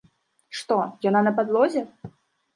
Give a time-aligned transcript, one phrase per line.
[0.59, 0.77] Што,
[1.09, 1.87] яна на падлозе?